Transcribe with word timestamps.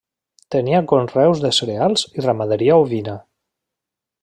Tenia 0.53 0.79
conreus 0.91 1.43
de 1.43 1.51
cereals 1.59 2.07
i 2.21 2.25
ramaderia 2.29 2.79
ovina. 2.87 3.17